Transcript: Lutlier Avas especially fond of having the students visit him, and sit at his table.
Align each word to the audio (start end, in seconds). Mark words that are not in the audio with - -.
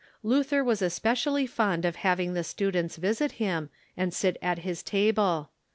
Lutlier 0.23 0.63
Avas 0.63 0.81
especially 0.81 1.45
fond 1.45 1.85
of 1.85 1.97
having 1.97 2.33
the 2.33 2.43
students 2.43 2.95
visit 2.95 3.33
him, 3.33 3.69
and 3.95 4.11
sit 4.11 4.35
at 4.41 4.57
his 4.65 4.81
table. 4.81 5.51